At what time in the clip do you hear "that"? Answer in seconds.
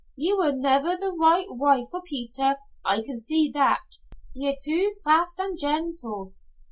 3.53-3.97